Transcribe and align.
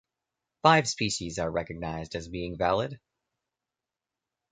Five 0.63 0.87
species 0.87 1.37
are 1.37 1.51
recognized 1.51 2.15
as 2.15 2.27
being 2.27 2.57
valid. 2.57 2.99